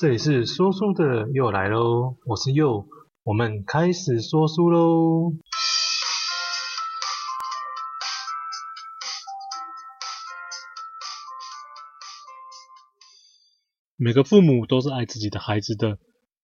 [0.00, 2.86] 这里是说书的又来喽，我是佑，
[3.24, 5.32] 我们开始说书喽。
[13.96, 15.98] 每个父母都是爱自己的孩子的，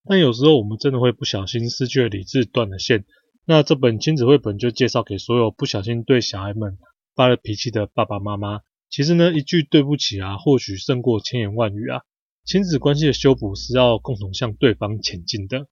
[0.04, 3.04] 但有时候我们真的会不小心失去了理智，断了线。
[3.44, 6.76] 那这本亲子绘本就介绍给所有不小心对小孩们
[7.14, 8.62] 发了脾气的爸爸妈妈。
[8.90, 12.02] 其实呢，一句对不起啊，或许胜过千言万语啊。
[12.44, 15.66] 亲子关系的修补是要共同向对方前进的。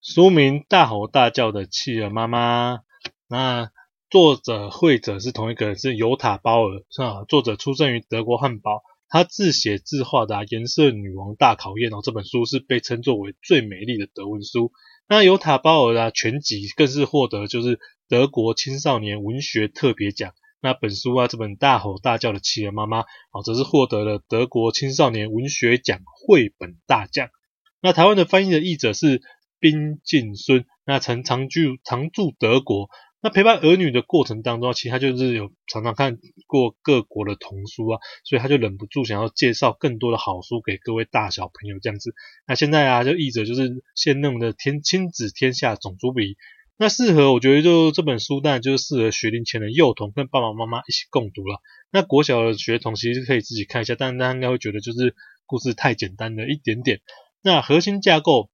[0.00, 2.76] 书名《大吼大叫的企鹅妈妈》，
[3.28, 3.70] 那
[4.08, 7.24] 作者、绘者是同一个人，是尤塔·鲍尔，是吧？
[7.28, 14.72] 作者出生于德国汉堡，他自写自画的、《颜色女王大考验》哦，这本书是被称作为最美丽的德文书。
[15.08, 20.34] 那尤塔·鲍尔啊，全集更是获得就是德国青少年文学特别奖。
[20.60, 23.00] 那本书啊，这本大吼大叫的企鹅妈妈，
[23.32, 27.30] 哦，则是获得了德国青少年文学奖绘本大奖。
[27.80, 29.22] 那台湾的翻译的译者是
[29.58, 32.90] 滨靖孙，那曾常居常驻德国。
[33.20, 42.14] 那陪伴儿女的过程当中，其实他就是有常常看过各国的童书啊，所以他就忍不住想要介绍更多的好书给各位大小朋友这样子。
[42.46, 46.36] 那现在啊，就译者就是现任的天亲子天下总主笔，
[46.76, 51.60] 那适合我觉得就这本书当然就是适合学龄前的幼童跟爸爸妈妈一起共读了。
[51.90, 57.00] 那国小的学童其实可以自己看一下，但是他应该会觉得就是故事太简单了一点点。
[57.42, 58.48] 那核心架构，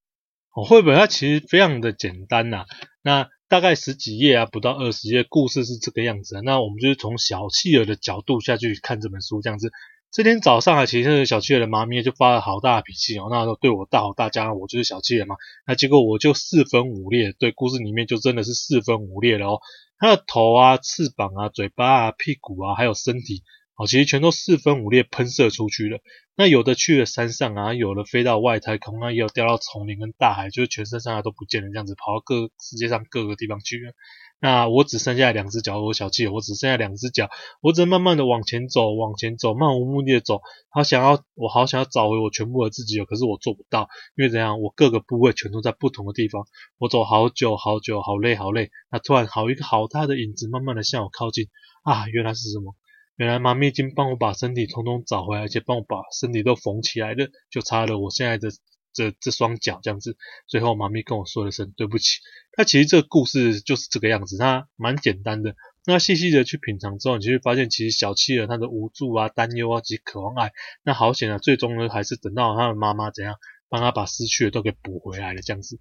[0.48, 2.64] 绘本它其实非常的简单呐，
[3.02, 3.28] 那。
[3.54, 6.40] 大概十几页啊，不到二十页，故事是这个样子。
[6.42, 9.70] 那我们就是从小企鹅的角度下去看这本书，这样子。
[10.10, 15.36] 这天早上啊，其实小企鹅的妈咪就发了好大的脾气哦，那时候对我大吼大叫，我就是小企鹅嘛。
[15.68, 19.60] 那结果我就四分五裂，对，故事里面就真的是四分五裂了哦。
[20.00, 23.44] 它的头啊、翅膀啊、嘴巴啊、屁股啊，还有身体。
[23.76, 25.98] 好，其实全都四分五裂喷射出去了。
[26.36, 33.92] 那有的去了山上啊，有的飞到外太空啊，也有掉到丛林跟大海，就是全身上下都不见了，这样子跑到各世界上各个地方去了。
[34.40, 37.30] 那我只剩下两只脚，我小气，我只剩下两只脚，
[37.62, 40.40] 我只能慢慢的往前走，往前走，漫无目的的走。
[40.68, 46.46] 好想要，我好想要找回我全部的自己哦，可是我做不到，因为怎样，我各个部位全都在不同的地方。
[46.78, 48.70] 我走好久好久，好累好累。
[48.90, 51.48] 那突然，好一个好大的影子，慢慢的向我靠近。
[51.82, 52.74] 啊，原来是什么？
[53.16, 58.48] 原来妈咪已经帮我把身体统统找回来，而且帮我把身体都缝起来了，就差了我现在的
[58.92, 60.16] 这这双脚这样子。
[60.48, 62.18] 最后妈咪跟我说了声对不起。
[62.58, 65.54] 那其实这个故事就是这个样子，它蛮简单的。
[65.86, 70.50] 那细细的去品尝之后，你就会发现，其实小企鹅它的无助啊、担忧啊及渴望爱，
[70.82, 73.36] 那好险啊，最终呢还是等到他的妈妈怎样
[73.68, 75.78] 帮他把失去的都给补回来了这样子。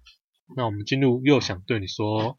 [0.56, 2.38] 那我们进入又想对你说。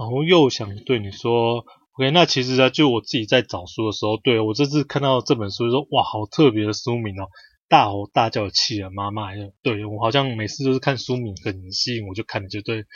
[0.00, 7.28] 然后又想对你说，OK，那其实呢，就我自己在找书的时候，对，我这次看到这本书就说，哇，好特别的书名哦，
[7.68, 9.26] 大吼大叫的企鹅妈妈，
[9.62, 12.86] 对，我好像每次都是看书名很吸引我就看了就对。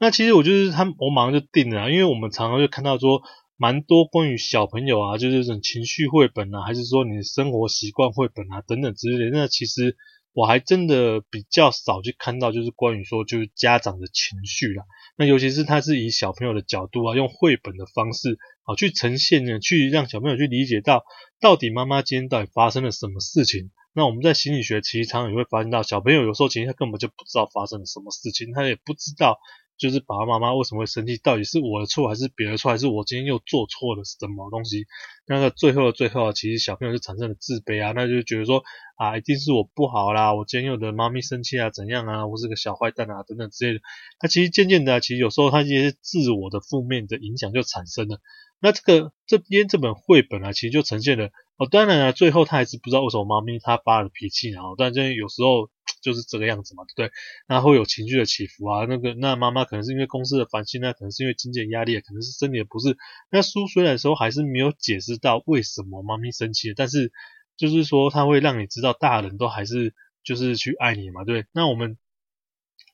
[0.00, 3.22] 那其实我就是他，我马上就定了，因为我们常常就看到说，
[3.56, 9.96] 蛮多关于小朋友啊，就是这种情绪绘本啊，还是说你的生活习惯绘本啊等等之类的，那其实。
[10.38, 14.84] 我还真的比较少去看到，就是关于说就是家长的情绪啦。
[15.16, 21.04] 那尤其是他是以小朋友的角度啊，用绘本的方式啊去呈现呢，去让小朋友去理解到
[21.40, 23.72] 到底妈妈今天到底发生了什么事情。
[23.94, 29.40] 那我们在心理学其实常常也会发现到，小朋友有时候其实他根本就不知道发生了什么事情，他也不知道。
[29.78, 31.16] 就是爸爸妈妈为什么会生气？
[31.18, 32.70] 到底是我的错还是别的错？
[32.70, 34.86] 还是我今天又做错了什么东西？
[35.26, 38.62] 那个最后的最后啊，其实小朋友就产生了自卑啊，那就觉得说
[38.96, 42.26] 啊，一定是我不好啦，我今天又惹妈咪生气啊，怎样啊？
[42.26, 43.80] 我是个小坏蛋啊，等等之类的。
[44.18, 48.20] 他其实渐渐的，其实有时候他一些自我的负面的影响就产生了。
[48.60, 51.30] 那这个这边这本绘本啊，其实就呈现了。
[51.56, 55.68] 哦，当然了，最后他还是不知道为什么妈咪她发了脾气，然后，但是有时候
[56.02, 57.12] 就是这个样子嘛，对不对？
[57.48, 62.96] 那会有情绪的起伏啊，那个那妈妈可能是因为公司的烦心，那可能是因为经济压力，可能是身体的不适。
[63.30, 67.12] 那书虽然说还是没有解释到为什么妈咪生气，但是
[67.56, 71.48] 就是说他会让你知道，大人都还是就是去爱你嘛，对不对？
[71.52, 71.96] 那我们。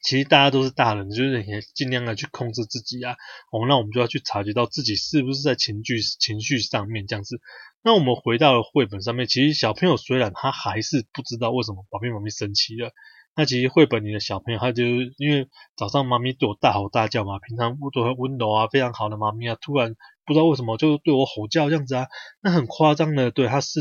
[0.05, 3.15] 其实大家都是大人，就是也尽量的去控制自己啊。
[3.51, 7.41] 哦，那我们就要去察觉到自己是不是在情绪情绪上面这样子。
[7.83, 12.93] 那我们回到了绘本上面，其实小朋友虽然他还是不知道为什么宝贝妈咪生气了，
[13.35, 14.85] 那其实绘本里的小朋友，他就
[15.17, 19.97] 因为早上妈咪对我大吼大叫嘛，平常都很温柔啊，非常好的妈咪啊，突然
[20.27, 22.09] 不知道为什么就对我吼叫这样子啊，
[22.43, 23.81] 那很夸张的，对，他是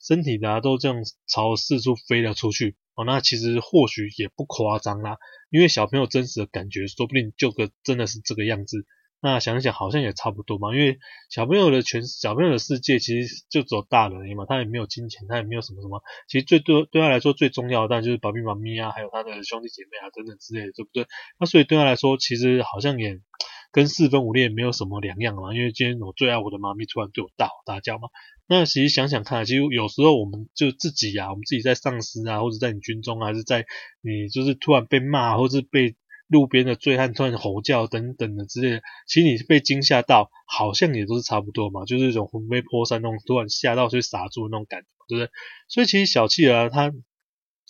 [0.00, 5.18] 身体的啊都这样朝四处飞了出去哦，那其实或许也不夸张啦，
[5.50, 8.86] 因为小朋友真实的感觉，说不定就个真的是这个样子。
[9.20, 10.98] 那想一想，好像也差不多嘛，因为
[11.30, 21.06] 小朋友的全小朋友的世界其实就只有大人而已嘛，他也没有金钱，他也没有什么什么，其实最多对他来说最重要的，当然就是爸比妈咪啊，还有他的兄弟姐妹啊等等之类的，对不对？
[21.40, 23.18] 那所以对他来说，其实好像也
[23.74, 28.08] 跟四分五裂没有什么两样嘛，因为今天我最爱我的妈咪突然对我大吼大叫嘛。
[28.46, 33.66] 那其实想想看，其实有时候我们就自己呀、啊，我们自己在上司啊，或者在你军中啊，还是在
[34.00, 35.96] 你就是突然被骂，或者被。
[36.26, 45.30] 路边的醉汉突然吼叫等等的之类的，其实你被惊吓到，好像也都是差不多嘛，就是一种魂飞魄散那种突然吓到就傻住那种感觉，对不对？
[45.68, 46.90] 所以其实小企鹅啊，它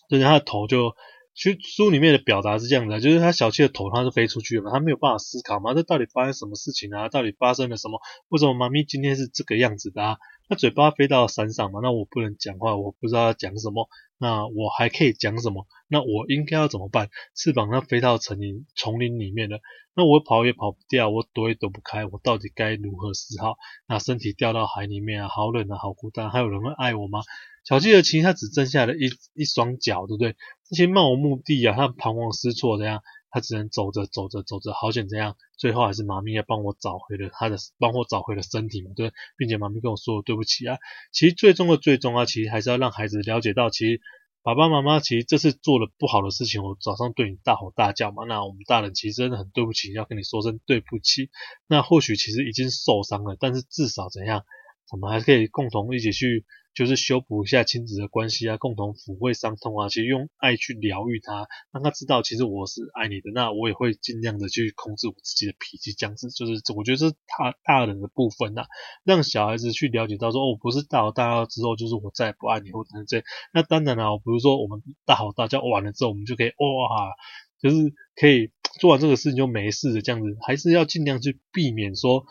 [0.08, 0.94] 就是它的头就，
[1.34, 7.08] 其实书里面的表达是这样的，就是他小气的头它是飞出去了嘛，他没有办法思考嘛，这到底发生什么事情啊？
[7.08, 8.00] 到底发生了什么？
[8.28, 10.16] 为什么妈咪今天是这个样子的啊？
[10.48, 13.88] 那嘴巴飞到山上嘛，那我不能讲话，我不知道要讲什么。
[14.24, 15.66] 那我还可以讲什么？
[15.86, 17.10] 那我应该要怎么办？
[17.34, 19.60] 翅膀它飞到丛林丛林里面了，
[19.94, 23.58] 那我跑也跑不掉，我躲也躲不开，我到底该如何是好？
[23.86, 27.20] 那身体掉到海里面啊，好冷啊，好孤单，还有人会爱我吗？
[27.64, 30.36] 小企鹅其实它只剩下了一一双脚，对不对？
[30.70, 33.02] 这些漫无目的啊，它彷徨失措的样。
[33.34, 40.78] 他只能走着走着走着，好险这样，最后还是妈咪要帮我找回了他的，帮我找回了身体嘛，对，并且妈咪跟我说对不起啊。
[41.10, 44.00] 其实最终的最终啊，其实还是要让孩子了解到，其实
[44.44, 51.28] 爸爸妈妈其实这次做了不好的事情，我早上对你大吼大叫嘛，那我们大人其实真的很对不起，要跟你说声对不起。
[51.66, 54.44] 那或许其实已经受伤了，但是至少怎样，
[54.92, 56.46] 我们还可以共同一起去。
[56.74, 63.30] 就是修补一下亲子的关系啊，共同抚慰伤痛啊，其实用爱去疗愈他，让他知道其实我是爱你的。
[63.32, 68.66] 那我也会尽量的去控制我自己的脾气，这样子就是我觉得是大大人的部分呐、啊，
[69.04, 73.22] 让小孩子去了解到说，哦，不是大吼大叫之后就是我再也不爱你或者这。
[73.52, 77.14] 那当然了、啊，比如说我们大吼大叫完了之后，我们就可以哇，
[77.60, 77.76] 就是
[78.16, 78.50] 可以
[78.80, 82.26] 做完这个事情就没事的这样子，还是要尽量去避免说。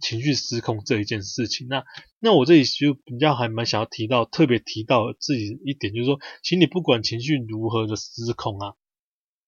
[0.00, 1.84] 情绪失控这一件事情，那
[2.18, 8.74] 那我这里就比较还蛮想要提到，特别提到自己一点，就是说，请你不管情绪如何的失控啊，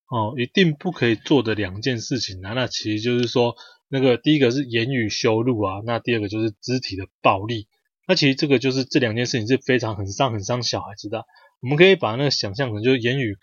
[0.08, 3.56] 哦，一定不可以做的两件事情啊，那其实就是说，
[3.88, 7.66] 那个第一个是言语羞辱啊，那第二个就是肢体的暴力，
[8.06, 11.24] 那其实这个就是这两件事情是非常很伤很伤小孩子的，
[11.60, 13.36] 我们可以把那个想象成就是言语。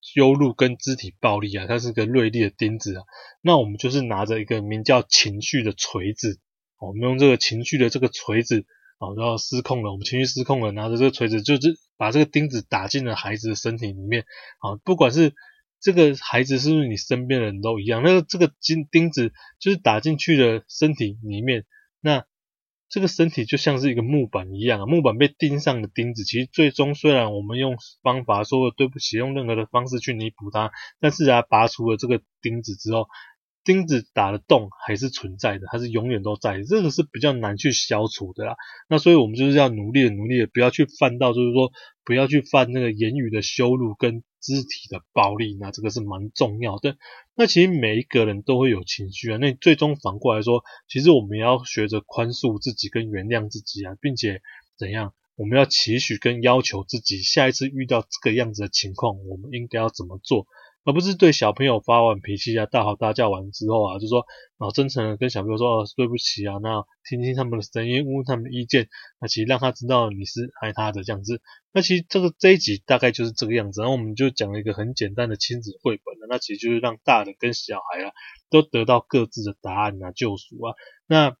[0.00, 3.02] 羞辱跟肢体暴力啊，它是个锐利的钉子啊。
[3.42, 6.40] 那我们就是拿着一个名叫情绪的锤子，
[6.78, 8.64] 我们用这个情绪的这个锤子
[8.98, 14.24] 啊，然后失控了，我们情绪失控了，拿着这个锤子，就是把这个钉子打进了孩子的身体里面
[14.60, 14.80] 啊。
[14.84, 15.34] 不管是
[15.80, 21.64] 这个孩子是不是你身边的人都一样，那个这个金钉子就是打进去的身体里面，
[22.00, 22.24] 那。
[22.92, 33.06] 这个身体就像是一个木板一样啊，木板被钉上的钉子，其实最终虽然我们用方法说了对不起，用任何的方式去弥补它，但是啊，拔除了这个钉子之后，
[33.64, 38.56] 钉子打的洞还是存在的，它是永远都在的，这个是比较难去消除的啦。
[38.90, 41.72] 那所以我们就是要努力的努力的，不要去犯到，就是说
[42.04, 44.22] 不要去犯那个言语的羞辱跟。
[44.42, 46.96] 肢体的暴力，那这个是蛮重要的。
[47.34, 49.38] 那其实每一个人都会有情绪啊。
[49.38, 54.42] 那最终反过来说，其实我们要学着宽恕自己跟原谅自己啊，并且
[54.76, 55.14] 怎样？
[55.34, 60.46] 我们要期许跟要求自己，下一次遇到这个样子的情况，我们应该要怎么做？
[60.84, 64.24] 而不是对小朋友发完脾气啊，大吼大叫完之后啊，就说，
[64.58, 68.88] 然后真诚的跟小朋友说，哦，对不起啊，那听听他们的声音，问问他们的意见，
[69.20, 71.40] 那其实让他知道你是爱他的这样子。
[71.72, 78.12] 那其实这个这一集大概就是这个样子，然后我们就讲了一个很简单的亲子绘本的，那其实就是让大人跟小孩啊
[78.50, 80.74] 都得到各自的答案啊，救赎啊，
[81.06, 81.36] 那。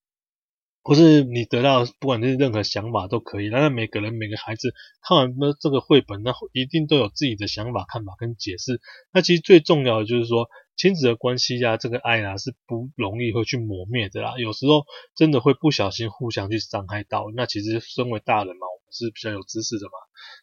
[0.82, 4.74] 或是你得到不管是任何想法都可以，那每个人每个孩子
[5.06, 8.80] 看完这这个绘本，那一定都有自己的想法、看法跟解释。
[9.12, 14.34] 那其实最重要的就是说，亲子的关系呀、这个爱啊是不容易会去磨灭的啦。
[14.38, 14.84] 有时候
[15.14, 17.26] 真的会不小心互相去伤害到。
[17.36, 19.92] 那其实身为大人嘛，我们是比较有知识的嘛，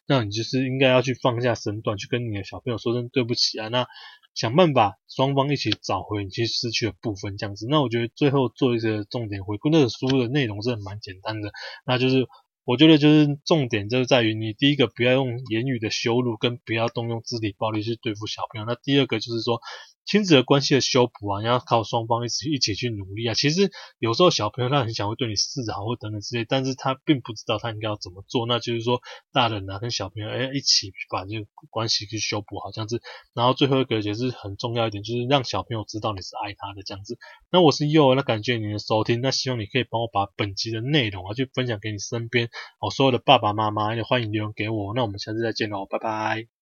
[0.06, 3.68] 那你就是应该要去放下身段，去跟你的小朋友说声对不起啊。
[3.68, 3.86] 那
[4.34, 7.66] 想办法，双方一起找回你其实失去的部分，这样子。
[7.68, 11.52] 那我觉得最后做一些重点回顾，那个书的内容是蛮简单的。
[11.84, 12.26] 那就是
[12.64, 18.66] 我觉得就是重点就是在于你第一个不要用言语的羞辱，跟不要动用肢体暴力去对付小朋友。
[18.66, 19.60] 那第二个就是说，
[20.04, 23.34] 亲子的关系的修补啊，要靠双方一起一起去努力啊。
[23.34, 28.46] 其实有时候小朋友他很想会对你示好或等等之类，但是他并不知道他应该要怎么做。
[28.46, 29.00] 那就是说，
[29.32, 33.00] 大人啊跟小朋友哎一起把这个关系去修补好这样子。
[33.34, 37.16] 然后最后一个也是很重要一点，就是让小朋友知道你是爱他的这样子。
[37.52, 42.48] 那我是佑，那感谢你的收听，那希望你可以帮我把本集的内容啊去分享给你身边
[42.80, 44.92] 哦所有的爸爸妈妈，也欢迎留言给我。
[44.94, 46.59] 那我们下次再见喽，拜拜。